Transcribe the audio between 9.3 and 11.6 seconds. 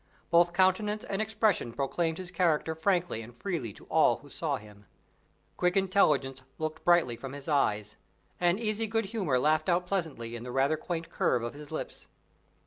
laughed out pleasantly in the rather quaint curve of